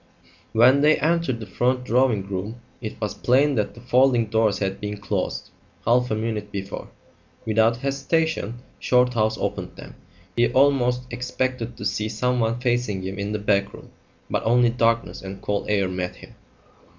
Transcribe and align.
When 0.51 0.81
they 0.81 0.97
entered 0.97 1.39
the 1.39 1.45
front 1.45 1.83
drawing 1.83 2.27
room 2.27 2.59
it 2.81 2.99
was 2.99 3.13
plain 3.13 3.53
that 3.53 3.75
the 3.75 3.81
folding 3.81 4.25
doors 4.25 4.57
had 4.57 4.81
been 4.81 4.97
closed 4.97 5.51
half 5.85 6.09
a 6.09 6.15
minute 6.15 6.51
before. 6.51 6.87
Without 7.45 7.77
hesitation 7.77 8.63
Shorthouse 8.79 9.37
opened 9.37 9.75
them. 9.75 9.93
He 10.35 10.51
almost 10.53 11.03
expected 11.11 11.77
to 11.77 11.85
see 11.85 12.09
someone 12.09 12.59
facing 12.59 13.03
him 13.03 13.19
in 13.19 13.31
the 13.31 13.37
back 13.37 13.73
room; 13.75 13.91
but 14.27 14.41
only 14.43 14.71
darkness 14.71 15.21
and 15.21 15.39
cold 15.39 15.69
air 15.69 15.87
met 15.87 16.15
him. 16.15 16.33